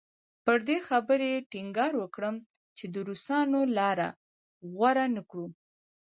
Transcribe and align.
پر 0.45 0.59
دې 0.67 0.77
خبرې 0.87 1.31
ټینګار 1.51 1.93
وکړي 1.97 2.31
چې 2.77 2.85
د 2.93 2.95
روسانو 3.07 3.59
لاره 3.77 4.09
غوره 4.71 5.05
نه 5.15 5.21
کړو. 5.29 5.47